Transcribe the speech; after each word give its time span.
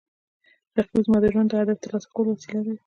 رقیب 0.77 1.01
زما 1.05 1.17
د 1.21 1.25
ژوند 1.33 1.47
د 1.51 1.53
هدف 1.61 1.77
ترلاسه 1.83 2.07
کولو 2.15 2.29
وسیله 2.35 2.61
ده 2.65 2.73